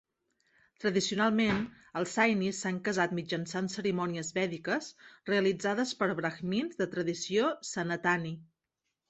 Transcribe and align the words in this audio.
Tradicionalment, 0.83 1.59
els 2.01 2.15
Sainis 2.17 2.61
s'han 2.65 2.79
casat 2.87 3.13
mitjançant 3.19 3.69
cerimònies 3.75 4.33
vèdiques 4.39 4.89
realitzades 5.33 5.93
per 6.01 6.09
brahmins 6.23 6.83
de 6.83 6.91
tradició 6.97 7.55
Sanatani. 7.75 8.35